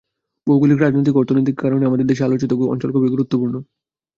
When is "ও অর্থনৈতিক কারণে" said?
1.15-1.83